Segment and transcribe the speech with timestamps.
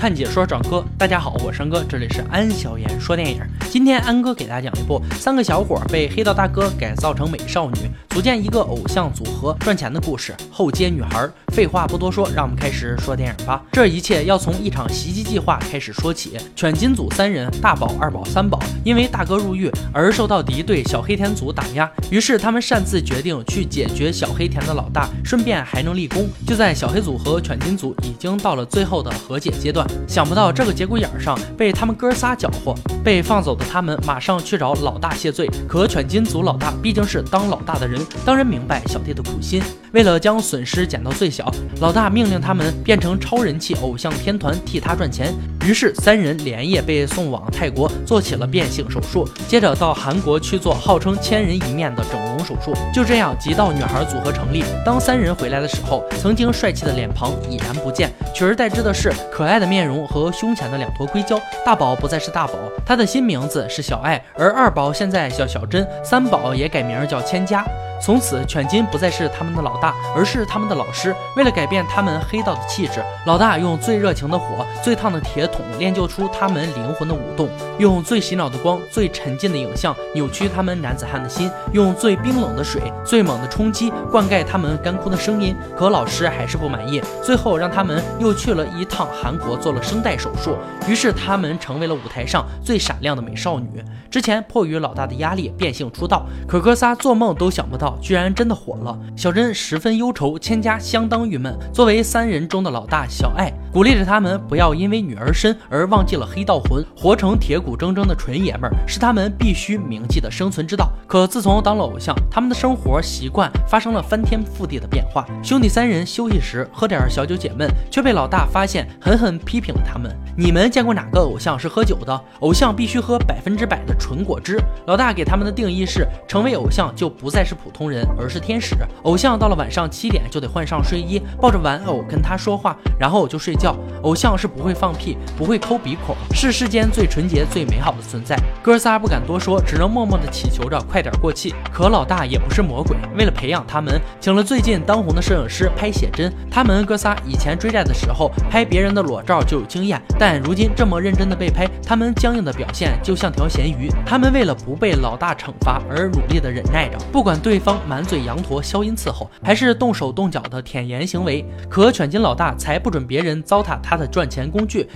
[0.00, 3.42] 看解说找哥，大家好，我是安哥，这里是安小言说电影。
[3.70, 7.76] 今天安哥给大家讲一部三个小伙被黑道大哥改造成美少女，
[8.08, 10.34] 组建一个偶像组合赚钱的故事。
[10.50, 13.62] 后街女孩，废话不多说，让我们开始说电影吧。
[13.72, 16.38] 这一切要从一场袭击计划开始说起。
[16.56, 26.26] 犬金组三人，大宝、二宝、三宝，因为大哥入狱而受到敌对小黑田组打压，于是他们擅自决定去解决小黑田的老大，顺便还能立功。
[26.46, 29.86] 就在小黑组和犬金组已经到了最后的和解阶段。
[30.06, 35.48] 想不到这个节骨眼上被他们哥仨搅和，被放走的他们马上去找老大谢罪。
[35.68, 39.62] 可犬金族老大毕竟是当老大的人，当然明白小弟的苦心。
[39.92, 45.34] 为了将损失减到最小，老大命令他们变成超人气偶像天团替他赚钱。
[45.66, 52.72] 于是三人连夜被送往泰国做起了变性手术，接着到韩国去做号称千人一面的整容手术。
[52.92, 54.64] 就这样，极道女孩组合成立。
[54.84, 61.40] 当三人回来的时候，曾经帅气的脸庞已然不见，取而代之的是可爱的面容和胸前的两坨硅胶。
[61.64, 62.54] 大宝不再是大宝，
[62.86, 67.64] 他的新名字是小爱，而二宝现在叫小珍，三宝也改名叫千家。
[68.00, 71.14] 从此，犬金不再是他们的老大，而是他们的老师。
[71.36, 85.54] 为了改变他们黑道的气质，老大用最热情的火、最烫的铁桶练就出他们灵魂的舞动，用最洗脑的光、最沉浸的影像扭曲他们男子汉的心，用最冰冷的水、最猛的冲击灌溉他们干枯的声音。
[85.76, 90.56] 可老师还是不满意，最后让他们又去了一趟韩国做了声带手术。
[90.88, 93.84] 于是他们成为了舞台上最闪亮的美少女。
[94.10, 97.89] 之前迫于老大的压力变性出道，可哥仨做梦都想不到。
[98.00, 101.56] 居然真的火了，小珍十分忧愁，千家相当郁闷。
[101.72, 110.90] 作为三人中的老大，小爱鼓励着他们不要因为女儿身而忘记了黑道魂，活成铁骨铮铮的纯爷们儿是他们必须铭记的生存之道。
[111.06, 115.26] 可自从当了偶像，他们的生活习惯发生了翻天覆地的变化。
[115.42, 122.24] 兄弟三人休息时喝点小酒解闷，却被老大发现，狠狠批评了他们：“你们见过哪个偶像是喝酒的？
[122.40, 127.90] 偶像必须喝百分之百的纯果汁。”老大给他们的定义是：成为偶像就不再是普通。
[127.90, 128.76] 人，而是天使。
[129.02, 133.76] 偶像到了晚上七点就得换上睡衣，抱着玩偶跟他说话，然后就睡觉。
[134.02, 138.34] 偶像是不会放屁，不会抠鼻孔，是世间最纯洁、最美好的存在。
[138.62, 141.54] 哥仨不敢多说，只能默默的祈求着快点过气。
[141.70, 146.32] 可老大也不是魔鬼，为了培养他们，请了最近当红的摄影师拍写真。
[146.50, 153.90] 他们哥仨以前追债的时候，拍别人的裸照就有经验，但如今这么认真的被拍，他们僵硬的表现就像条咸鱼。
[154.06, 157.78] 他们为了不被老大惩罚而努力的忍耐着，不管对方。
[157.86, 164.88] 满嘴羊驼消音伺候，还是动手动脚的舔颜行为，可犬金老大才不准别人糟蹋他的赚钱工具。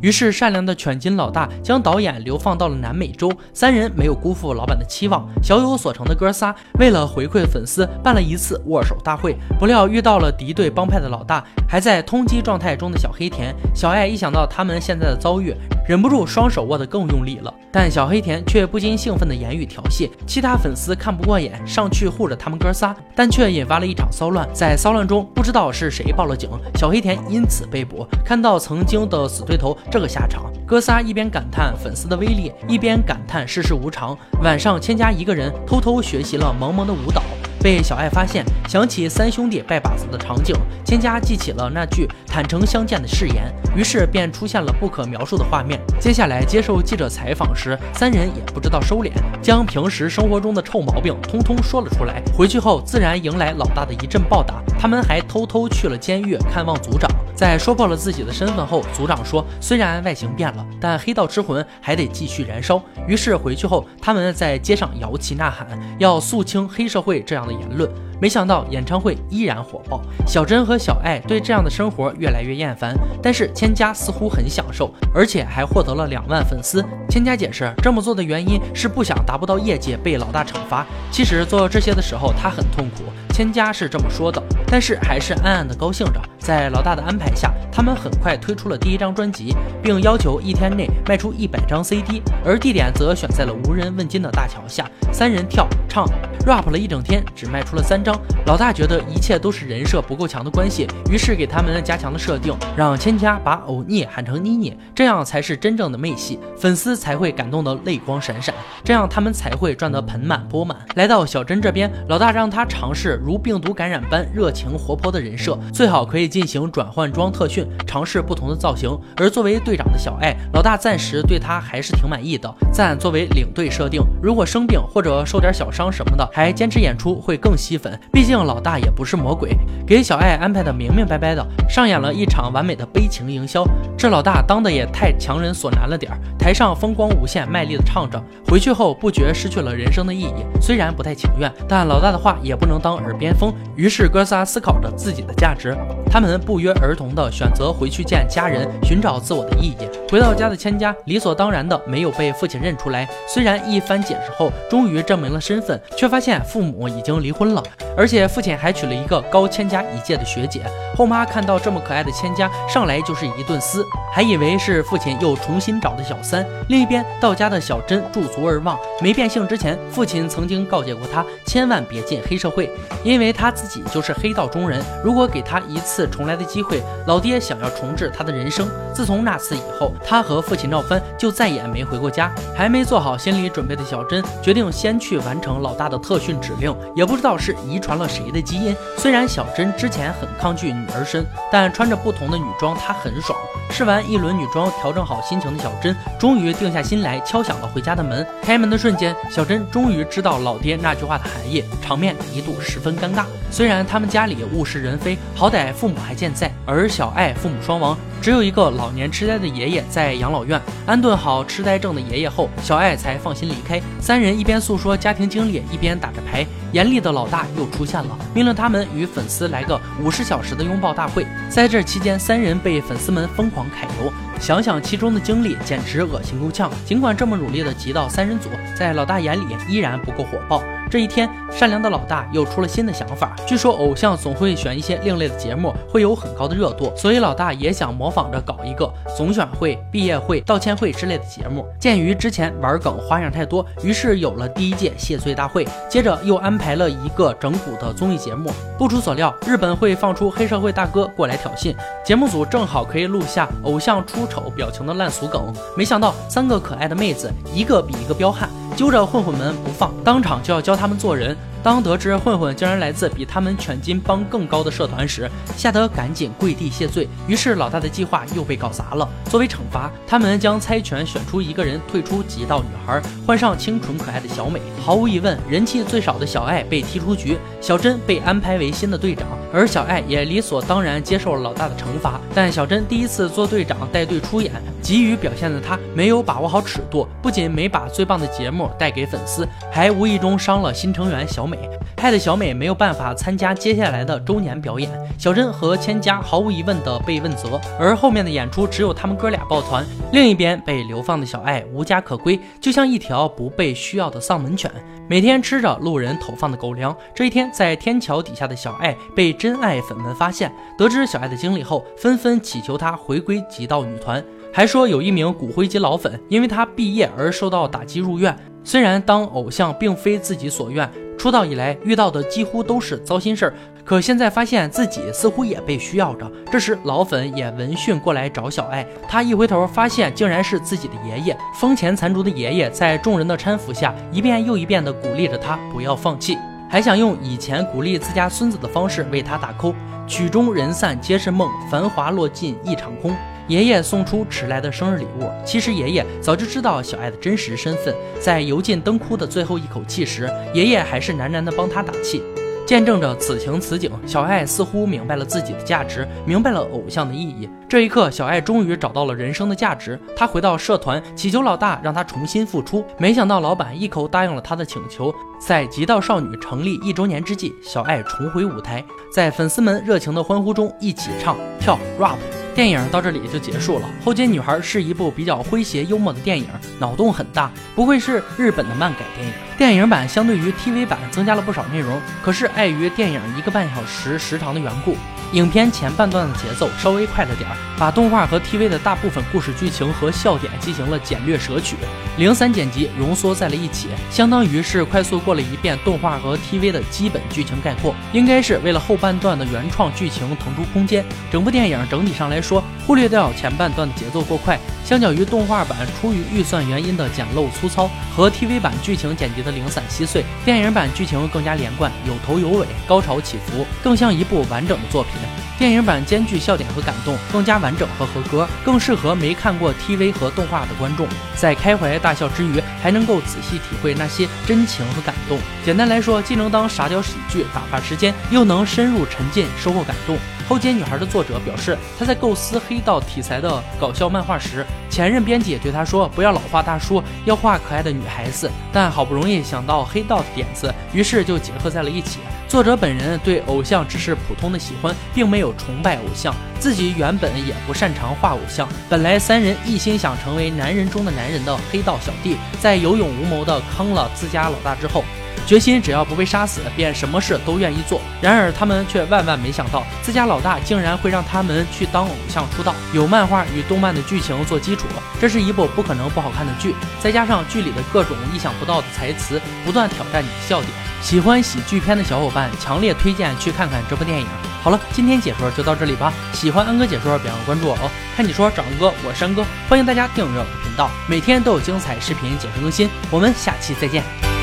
[0.00, 3.30] 于是，善良的犬金老大将导演流放到了南美洲。
[3.52, 9.36] 三人没有辜负老板的期望，小有所成的哥仨为了回馈粉丝，办了一次握手大会。
[9.58, 14.06] 不料遇到了敌对帮派的老大，还在通缉状态中的小黑田、小爱。
[14.06, 15.54] 一想到他们现在的遭遇，
[15.86, 17.52] 忍不住双手握得更用力了。
[17.70, 24.48] 但小黑田却不禁兴奋的言语调戏，其他粉丝看不过眼，上去护着他们哥仨，但却引发了一场骚乱。
[24.54, 27.97] 在骚乱中，不知道是谁报了警，小黑田因此被捕。
[28.24, 34.16] 看到曾经的死对头这个下场，哥仨一边感叹粉丝的威力，一边感叹世事无常。
[34.42, 37.22] 晚上，千家一个人偷偷学习了萌萌的舞蹈。
[37.60, 40.54] 被小爱发现，想起三兄弟拜把子的场景，
[40.84, 45.80] 千家记起了那句坦诚相见的誓言，于是便出现了不可描述的画面。
[45.98, 49.10] 接下来接受记者采访时，三人也不知道收敛，
[49.42, 52.22] 将平时生活中的臭毛病通通说了出来。
[52.32, 57.10] 回去后自然迎来老大的一阵暴打，他们还偷偷去了监狱看望组长。
[57.38, 62.82] 在说破了自己的身份后，组长说，虽然外形变了，但黑道之魂还得继续燃烧。
[63.06, 67.46] 于是回去后，他们在街上摇旗呐喊，要肃清黑社会这样。
[67.46, 67.88] 的言论，
[68.20, 70.00] 没想到演唱会依然火爆。
[70.26, 76.84] 小珍和小爱对这样的生活越来越厌烦，但是千家似乎很享受，而且还获得了两万粉丝。
[77.08, 80.86] 千家解释，这么做的原因是不想达不到业绩被老大惩罚。
[81.10, 83.04] 其实做这些的时候，他很痛苦。
[83.32, 86.20] 千家是这么说的，但是还是暗暗的高兴着。
[86.38, 94.90] 在老大的安排下，他们很快推出了第一张专辑，并要求一天内卖出一百张 CD，而地点则选在了无人问津的大桥下。
[95.12, 96.04] 三人跳唱
[96.44, 98.07] rap 了一整天，只卖出了三张。
[98.46, 110.76] 老大觉得一切都是人设不够强的关系，于是给他们加强了设定，让千家把欧尼喊成妮妮，这样才是真正的妹戏，粉丝才会感动的泪光闪闪，这样他们才会赚得盆满钵满。
[110.94, 113.20] 来到小珍这边，老大让他尝试。
[113.24, 118.98] 如病毒感染般热情活泼的人设，最好可以进行转换装特训，尝试不同的造型。
[119.16, 127.97] 而作为队长的小爱，老大暂时对他还是挺满意的，赞作为领队设定，如果生病或者受点小伤什么的，还坚持演出会更吸粉。
[128.12, 129.56] 毕竟老大也不是魔鬼，
[129.86, 133.64] 给小爱安排的明明白白的，上演了一场完美的悲情营销。
[133.96, 140.44] 这老大当的也太强人所难了点儿，台上风光无限，卖力的唱着，回去后不觉失去了人生的意义。
[140.60, 143.52] 虽然不太情愿，但老大的话也不能当耳边风。
[143.76, 145.76] 于是哥仨思考着自己的价值，
[146.10, 149.88] 他们不约而同的选择回去见家人，寻找自我的意义。
[150.10, 157.62] 回到家的千家理所当然的没有被父亲认出来，虽然一番解释后终于证明了身份，却发现父母已经离婚了，
[157.96, 160.62] 而且父亲还娶了一个高千家一届的学姐。
[160.96, 163.84] 后妈看到这么可爱的千家，上来就是一顿撕。
[164.12, 166.44] 还以为是父亲又重新找的小三。
[166.68, 172.70] 另一边，到家的小珍驻足而望，没变性之前，父亲曾经告诫过他，千万别进黑社会，
[173.04, 174.82] 因为他自己就是黑道中人。
[175.04, 178.68] 如果给他一次重来的机会，老爹想要重置他的人生。
[178.92, 182.32] 自从那次以后，他和父亲闹翻，就再也没回过家。
[182.56, 186.74] 还没做好心理准备的小珍，决定先去完成老大的特训指令。
[186.94, 193.38] 也不知道是遗传了谁的基因，虽然小珍之前很抗拒女儿身，但穿着不同的女装，她很爽。
[193.70, 198.26] 试完一轮女装，调整好心情的小珍，终于定下心来，敲响了回家的门。
[198.42, 203.24] 开门的瞬间，小珍终于知道老爹那句话的含义，场面一度十分尴尬。
[203.50, 213.80] 虽然他们家里物是人非，好歹父母还健在，而小爱父母双亡，只有一个老年痴呆的爷爷在养老院安顿好痴呆症的爷爷后，小爱才放心离开。
[214.00, 216.44] 三人一边诉说家庭经历，一边打着牌。
[216.72, 221.26] 严厉的老大又出现了，命令他们与粉丝来个五十小时的拥抱大会。
[221.48, 226.70] 在这期间，三人被粉丝们疯狂揩油，想想其中的经历，简直恶心够呛。
[226.84, 230.62] 尽管这么努力的集到三人组，在老大眼里依然不够火爆。
[230.90, 233.36] 这一天，善良的老大又出了新的想法。
[233.46, 241.66] 据说偶像总会选一些另类的节目，会有很高的热度，所以老大也想模仿着搞一个总选会、毕业会、道歉会之类的节目。
[241.78, 248.50] 鉴于之前玩梗花样太多，于是有了第一届谢罪大会，接着又安排了一个整蛊的综艺节目。
[248.78, 255.52] 不出所料，日本会放出黑社会大哥过来挑衅，节目组正好可以录下偶像出丑表情的烂俗梗。
[255.76, 258.48] 没想到三个可爱的妹子，一个比一个彪悍。
[258.76, 261.36] 揪着混混们不放，当场就要交他们做人。
[261.60, 267.08] 当得知混混竟然来自比他们犬金帮更高的社团时，吓得赶紧跪地谢罪。
[267.26, 269.06] 于是老大的计划又被搞砸了。
[269.24, 274.60] 作为惩罚，他们将猜拳选出一个人退出极道女孩，换上清纯可爱的小美。
[274.80, 282.20] 毫无疑问，人气最少的小爱被踢出局，小珍被安排为新的队长，而小爱也理所当然接受了老大的惩罚。
[282.32, 288.70] 但小珍第一次做队长带队出演，急于表现的她没有把握好尺度，不仅没把最棒的节目。
[288.78, 291.58] 带给粉丝，还无意中伤了新成员小美，
[291.96, 294.90] 害得小美没有办法参加接下来的周年表演。
[295.18, 299.84] 小珍和千家毫无疑问的被问责，而后面的演出只有他们哥俩抱团。
[300.12, 304.70] 另一边被流放的小爱无家可归，就像一条不被需要的丧门犬，
[305.08, 306.96] 每天吃着路人投放的狗粮。
[307.14, 318.36] 这一天，在天桥底下的小爱被真爱粉们发现，得知小爱的经历后，纷纷祈求她回归极道女团，还说有一名骨灰级老粉因为她毕业而受到打击入院。
[318.68, 326.30] 虽然当偶像并非自己所愿，出道以来遇到的几乎都是糟心事儿，可现在发现自己似乎也被需要着。
[326.52, 336.36] 这时老粉也闻讯过来找小爱，他一回头发现竟然是自己的爷爷，风前残烛的爷爷在众人的搀扶下，一遍又一遍地鼓励着他不要放弃，
[336.68, 339.74] 还想用以前鼓励自家孙子的方式为他打 call。
[340.06, 343.16] 曲终人散皆是梦，繁华落尽一场空。
[343.48, 347.94] 爷爷送出迟来的生日礼物，其实爷爷早就知道小爱的真实身份。
[348.20, 352.22] 在油尽灯枯的最后一口气时，爷爷还是喃喃地帮他打气。
[352.66, 357.48] 见证着此情此景，小爱似乎明白了自己的价值，明白了偶像的意义。
[357.66, 359.98] 这一刻，小爱终于找到了人生的价值。
[360.14, 362.84] 她回到社团，祈求老大让她重新复出。
[362.98, 365.10] 没想到老板一口答应了她的请求。
[365.40, 372.18] 在极道少女成立一周年之际，小爱重回舞台，在粉丝们热情的欢呼中，一起唱跳 rap。
[372.58, 373.88] 电影到这里就结束了。
[374.04, 376.48] 后街女孩是一部比较诙谐幽默的电影，
[376.80, 379.32] 脑洞很大，不愧是日本的漫改电影。
[379.56, 384.96] 电影版相对于 TV 版增加了不少内容，可是碍于电影一个半小时时长的缘故。
[385.34, 391.76] 影片前半段的节奏稍微快了点儿，把动画和 TV 的大部分故事剧情和笑点进行了简略舍取，
[392.18, 401.04] 零散剪辑浓缩在了一起，相当于是快速过了一遍动画和 TV 的基本剧情概括，应该是为了后半段的原创剧情腾出空间。
[401.30, 415.12] 整部电影整体上来说，忽略掉前半段的节奏过快，相较于动画版出于预算原因的简陋粗糙和 TV 版剧情剪辑的零散稀碎，电影版剧情更加连贯，有头有尾，高潮起伏，更像一部完整的作品。
[415.56, 421.06] 电影版兼具笑点和感动，更加完整和合格，更适合没看过 TV 和动画的观众。
[421.34, 425.38] 在开怀大大笑之余，还能够仔细体会那些真情和感动。
[425.62, 430.16] 简单来说，既能当傻屌喜剧打发时间，又能深入沉浸收获感动。
[430.48, 442.20] 后街女孩的作者表示，他在构思黑道题材的搞笑漫画时，前任编辑也对他说：“不要老画大叔，要画可爱的女孩子。”但好不容易想到黑道的点子，于是就结合在了一起。
[442.48, 448.66] 作者本人对偶像只是普通的喜欢，并没有崇拜偶像，自己原本也不擅长画偶像。
[448.88, 455.04] 本来三人一心想成为男人中的男人的黑道小弟，在有勇无谋的坑了自家老大之后。
[455.48, 458.02] 决心只要不被杀死，便什么事都愿意做。
[458.20, 462.74] 然而他们却万万没想到，自家老大竟然会让他们去当偶像出道。
[462.92, 464.84] 有漫画与动漫的剧情做基础，
[465.18, 466.74] 这是一部不可能不好看的剧。
[467.00, 470.70] 再加上剧里的各种意想不到的台词，不断挑战你的笑点。
[471.00, 474.26] 喜欢喜剧片的小伙伴，强烈推荐去看看这部电影。
[474.62, 476.12] 好了，今天解说就到这里吧。
[476.34, 477.90] 喜欢安哥解说，别忘关注我哦。
[478.14, 482.90] 看你说，找安哥，我是安哥，欢迎大家订阅我的频道，每天都有精彩视频解说更新。
[483.10, 484.37] 我们下期再见。